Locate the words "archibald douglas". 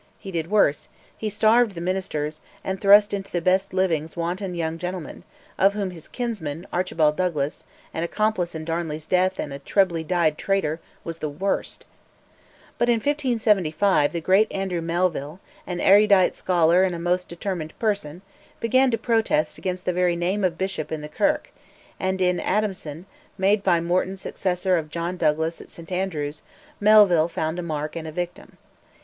6.73-7.65